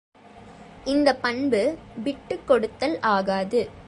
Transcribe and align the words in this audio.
இந்தப் 0.85 1.21
பண்பு 1.21 1.77
விட்டுக் 2.03 2.47
கொடுத்தல் 2.47 2.99
ஆகாது. 2.99 3.69